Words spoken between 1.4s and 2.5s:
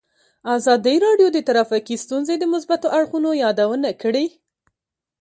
ټرافیکي ستونزې د